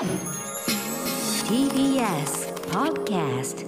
[0.00, 0.08] TBS
[2.70, 3.66] Podcast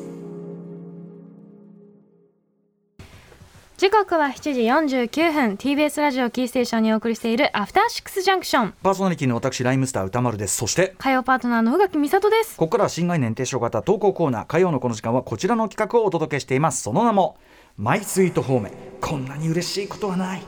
[3.77, 5.56] 時刻は7時49分。
[5.56, 8.74] TBS ラジオキーステーションにお送りしているアフターシックスジャンクション。
[8.82, 10.56] パーソナリティの私ライムスター歌丸です。
[10.56, 12.56] そして火曜パートナーの宇垣美里です。
[12.56, 14.46] ここからは新概念提唱型投稿コーナー。
[14.46, 16.83] 火曜のこの時間はこちらの企画をお届けしています。
[16.83, 17.37] その名も
[17.77, 18.70] マイスイートホーム
[19.02, 20.42] こんなに嬉しいことはない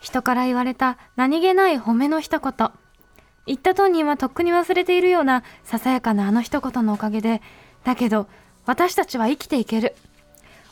[0.00, 2.70] 人から言われた何気ない褒めの一言。
[3.46, 7.42] 言った当人はとっくに忘れているようなささやかなあの一言のおかげで
[7.84, 8.28] だけど
[8.66, 9.94] 私たちは生きていける。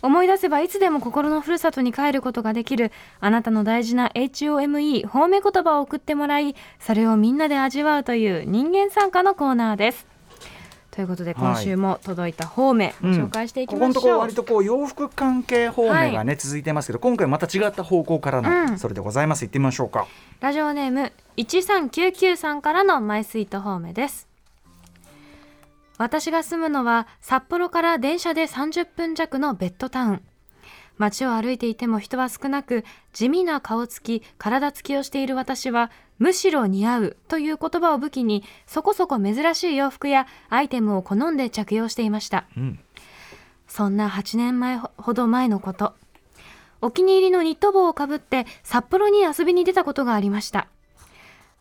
[0.00, 10.17] 思い出せばいつでも心のふるさとに帰ることができるあなたの大事な HOME 褒め言葉を送ってもらいそれをみんなで味わうという人間参加のコーナーです。
[10.98, 18.78] ということで今週も届いた方面、ご紹介していきましょう、ここのところ割とこう洋服関係方面がね、続いてますけど今回また違った方向からの、うん。
[18.80, 19.44] それでございます。
[19.44, 20.08] 行ってみましょうか。
[20.40, 24.26] ラジオネーム1399さんからのマイスイートホームです。
[25.98, 30.22] 私が住むのは札幌から電車で30分弱のベッドタウン
[30.98, 42.78] 街を歩いていても人は少なく地味な顔つき体つきをしている私はむしろ似合うという言葉を武器にそこそこ珍しい洋服やアイテムを好んで着用していました、ん。
[43.66, 45.94] そんな8年前ほど前のこと
[46.80, 50.68] お気に入りのニット帽をかぶって札幌に遊びに出たことがありました。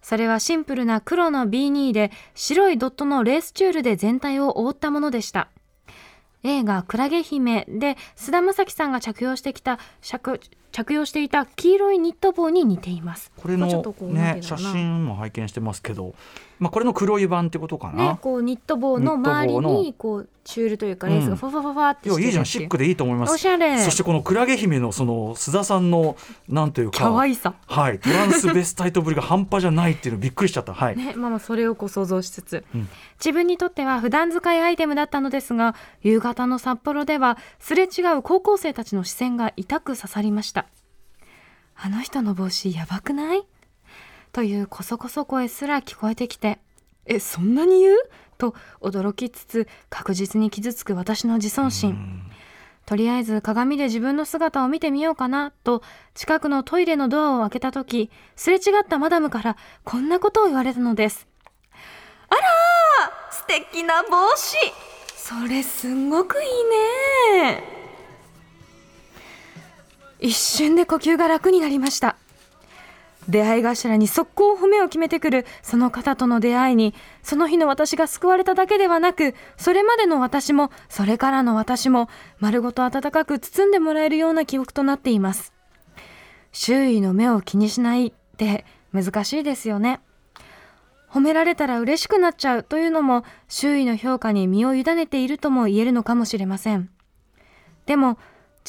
[0.01, 5.49] それはシンプルな黒の B2 で白いドットのレースチュールで全体を覆ったものでした
[6.43, 10.39] 映画「クラゲ姫」で菅田将暉さんが着用してきた着
[10.71, 13.31] 着用していた黄色いニット帽に似ています。
[13.35, 16.13] これのちょっとこうなんてね写真も拝見してますけど、
[16.59, 22.45] まあ、これの黒い版ってことかな、ね、こうニット帽の周りにこうチュールというかレースがファファファファっていやしてるいいじゃん。
[22.45, 23.33] シックでいいと思います。
[23.33, 23.77] おしゃれ。
[23.83, 26.15] そしてこのクラゲ姫のその須田さんの
[26.47, 27.53] なんというか可愛さ。
[27.67, 27.99] はい。
[27.99, 30.73] トランスベスタイトぶりが半端じゃないっていうのびっくりしちゃった。
[30.73, 32.89] はい、ね、まあまあそれをこう想像しつつ、うん。
[33.19, 40.65] 自分にとっては普段使いアイテムだったのですが夕方の札幌ではすれ違う高校生たちの視線が痛く刺さりました。
[41.75, 43.43] あの人の帽子やばくない？
[44.37, 46.59] というこそこそ声すら聞こえてきて
[47.07, 47.95] えそんなに言う？
[48.37, 52.21] と驚きつつ確実に傷つく私の自尊心。
[52.85, 55.49] とりあえず鏡で自分の姿を見てみようかな。
[55.63, 55.81] と
[56.13, 61.27] 近くのトイレのドアを開けた時すれ違ったマダムからこんなことを言われたのです。
[62.29, 63.33] あらー！
[63.33, 64.55] 素敵な帽子。
[65.15, 66.49] それすんごくいい
[67.49, 67.63] ね。
[70.19, 72.17] 一瞬で呼吸が楽になりました
[73.29, 76.93] 出会い頭に速攻褒めを決めてくるその方との出会いに
[77.23, 85.53] その日の私が救われただけではなくそれまでの私もそれからの私も丸ごと温かく包んでもらえるような記憶となっています。
[86.51, 89.99] 周囲の目を気にしないって難しいですよね。
[91.09, 96.89] 褒められたら嬉しくなっちゃうというのも周囲の評価に身を委ねているとも言えるのかもしれません。
[97.85, 98.17] でも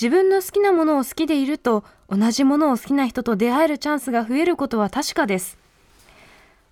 [0.01, 5.59] 自分の好きなものを好きでいると同じものを好きな人と出会えるチャンスが増えることは確かです。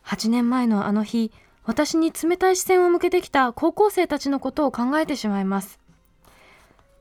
[0.05, 1.33] 8年前のあの日
[1.65, 5.81] 私に冷たい視線を向けてきた高校生たちのことを考えてしまいます。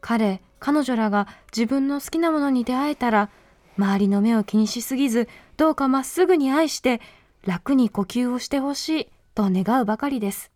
[0.02, 3.30] 彼彼女らが自分の好きなものに出会えたら
[3.78, 7.02] 周りの目を気にしすぎずどうかまっすぐに愛して
[7.46, 10.55] 楽に呼吸をしてほしいと願うばかりです。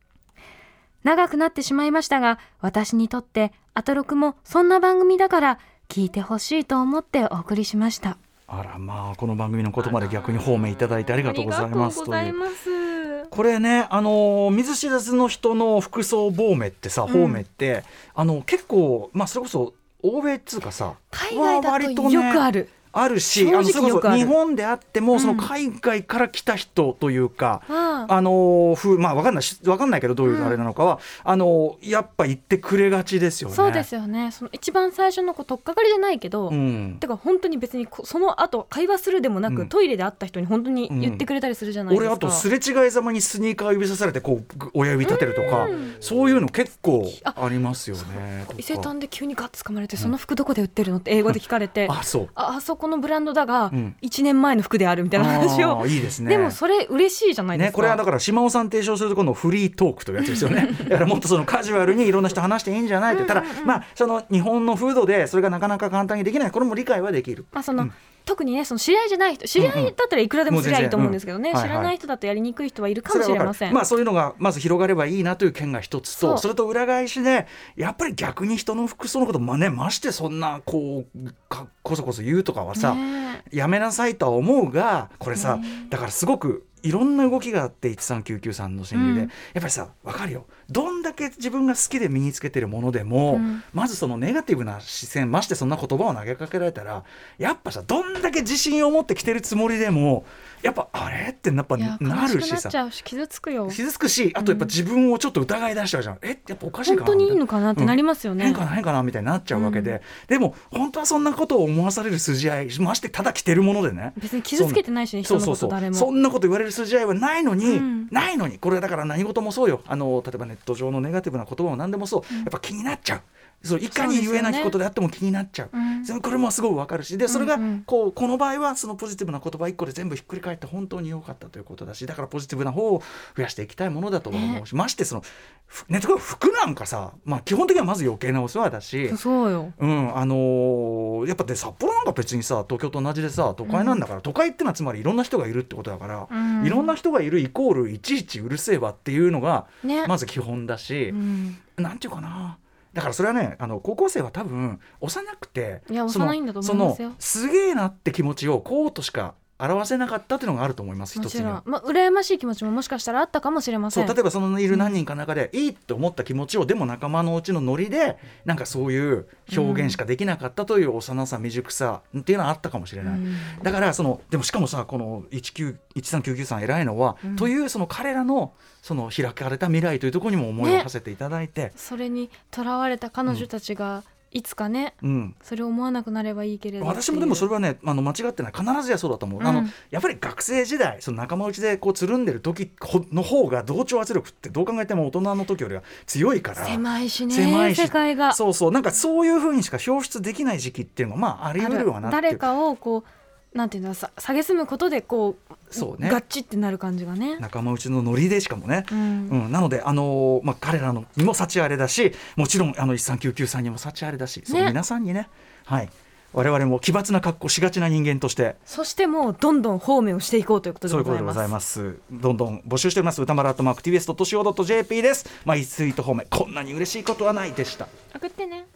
[1.03, 8.17] 長くなってしまいましたが私にとってアトロクもそんな番組だから聞いてほしいと思ってお送りしました。
[8.47, 13.27] あらまあこの番組のことまで逆に褒めいただいてありがとうございますという。
[13.29, 17.83] これねあの見ず知らずの人の服装褒めってさ褒めって、
[18.15, 25.19] あの結構まあそれこそ欧米っつうかさ海外だとよくあるあるしあのそれこそ日本であっても、うん。
[25.19, 33.55] その海外から来た人というか、ああのふうまあわかんないしわかんないけどどういうあれなのかは、あのやっぱ言ってくれがちですよね。
[33.55, 34.31] そうですよね。
[34.31, 36.97] その一番最初のこう取っかかりじゃないけど、うん。
[36.99, 39.69] てか本当に別にこその後会話するでもなく、うん。
[39.69, 45.67] トイレで会った人に本当に言ってくれたりするじゃないですか、俺あとすれ違いざまにスニーカー指さされてこうぐ親指立てるとか、
[45.99, 48.45] そういうの結構ありますよね。
[48.57, 52.29] 伊勢丹で急にガッツ掴まれて、その服どこで売ってるのって英語で聞かれて、あそう。
[52.35, 53.95] ああそこのブランドだがうん。
[54.01, 56.29] 1年前の服であるみたいな話を、あーいいですね。
[56.29, 60.69] でもそれ嬉しいじゃないですか、ね、これはだから島尾さん提唱するところのフリートークというやつですよね。
[60.87, 63.25] だからもっとそのカジュアルにいろんな人話していいんじゃないって。
[63.25, 66.51] ただまあその日本の風土でそれがなかなか簡単にできない。
[66.51, 67.45] これも理解はできる。
[67.51, 67.93] まあその、うん
[68.25, 71.81] 特にねその知り合いじゃない人知り合いだったらいくらでもすりゃいいと思うんですけどね、もう全然うん。
[71.81, 73.73] 知らない人だとやりにくい人はいるかもしれません。
[73.73, 89.27] まあそういうのがまず広がればいいなという件が一つとそれと裏返しでやっぱり逆に人の服装のことまねましてそんなこうかこそこそ言うとかはさ、ねやめなさいとは思うがこれさ、だからすごくいろんな動きがあって1399さんの心理で、うん。
[89.27, 93.63] やっぱりさ分かるよどんだけ自分が好きで身につけてるものでも、うん。
[93.73, 97.03] まずそのネガティブな視線ましてそんな言葉を投げかけられたら
[97.37, 100.25] やっぱさどんだけ自信を持ってきてるつもりでも
[100.61, 102.69] やっぱあれってやっぱなるしさ。
[103.03, 103.69] 傷つくよ。
[103.69, 108.45] 傷つくしあとやっぱ自分をちょっと疑い出しちゃうじゃん、えやっぱおかしいかな本当にいいのかなってなりますよね。
[108.45, 114.13] 変かな変かなみたいになっちゃうわけで、でも本当はそんなことを思わされる筋合いましてただ着てるものでね。
[114.17, 115.95] 別に傷つけてないしね人のこと誰も。
[115.95, 118.07] そんなこと言われる筋合いはないのに、うん。
[118.11, 119.81] ないのにこれだから何事もそうよ。
[119.87, 123.21] あの例えばネット上のネガティブな言葉も何でもそう、やっぱ気になっちゃう
[123.61, 133.03] そういかに言えなきことであっても気になっちゃううんそれこれもすごいわかるしでそれがうんうんこうこの場合はそのポジティブな言葉一個で全部ひっくり返って本当に良かったということだしだからポジティブな方を
[133.35, 135.23] 増やしていきたいものだと思うし、ましてその
[135.65, 139.15] ふネット上服なんかさ、まあ、基本的にはまず余計なお世話だし。
[139.17, 139.71] そうよ。
[139.77, 150.07] うんあのーやっぱで札幌なんか別にさ東京と同じでさ都会なんだから、都会ってのはつまりいろんな人がいるってことだから、うんいろんな人がいるイコールいちいちうるせえわっていうのがね。
[150.07, 151.57] まず基本だしう、ん。
[151.77, 152.57] なんていうかな
[152.99, 157.09] だからそれはねあの高校生は多分幼くていやその幼いんだと思いますよ。
[157.09, 161.63] そのすげえなって気持ちをこうとしか表せなかったっていうのがあると思いますもちろん一つには。。
[161.65, 163.95] まあ羨ましい気持ちももしかしたらあったかもしれませ。
[163.95, 188.53] そうん例えばそのいる何人かの中で、いいって思った気持ちをでも仲間のうちのノリでなんかそういう表現しかできなかったという幼さ未熟さっていうのはあったかもしれない、うんだからそのでもしかもさこの19 1399さん偉いのは、うんというその彼らのその開かれた未来というところにも思いを馳せていただいて、それにとらわれた彼女たちがいつかね、うん、それを思わなくなればいいけれど私もでもそれははねあの間違ってない。
[188.53, 189.47] 必ずやそうだと思う、うん。
[189.47, 196.65] あのやっぱり学生時代その仲間内でこうつるんでる時ほの方が同調圧力ってどう考えても大人の時よりは強いから。
[196.65, 197.81] 狭いしね狭いし。
[197.81, 198.33] 世界が。
[198.33, 198.71] そうそう。
[198.71, 202.21] なんかそういうふうにしか表出できない時期っていうのがまああり得るわなっていう。
[202.23, 203.18] 誰かをこう
[203.53, 207.37] なんていうんださ蔑むことでこうそうねガッチってなる感じがね。
[207.39, 215.29] 仲間内のノリでしかもね、うんうん、なので、あのーまあ、彼らのにも幸あれだしもちろんあの1399さんにも幸あれだし、その皆さんにね、
[215.65, 215.89] はい、
[216.33, 221.79] 我々も奇抜な格好しがちな人間としてそしてもうどんどん方面をしていこうということでそういうごことでざいます。
[221.79, 222.21] ございます。
[222.23, 223.21] どんどん募集しております。
[223.21, 225.27] 歌丸アットマーク TBS.CO.JP です。
[225.45, 227.87] まあ、イツイート方面、こんなに嬉しいことはないでした。
[228.15, 228.67] 送ってね。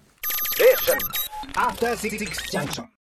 [1.56, 2.18] After Six
[2.52, 2.86] Junction.